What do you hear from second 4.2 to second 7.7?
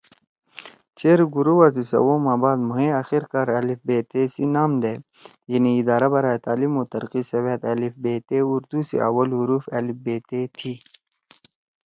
سی نام دے یعنی ادارہ برائے تعلیم و ترقی سواد۔